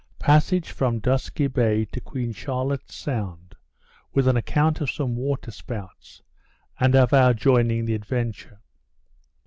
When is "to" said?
1.85-2.01